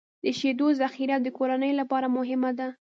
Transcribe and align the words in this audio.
د 0.23 0.25
شیدو 0.39 0.67
ذخیره 0.81 1.17
د 1.21 1.27
کورنۍ 1.37 1.71
لپاره 1.79 2.07
مهمه 2.17 2.51
ده. 2.59 2.67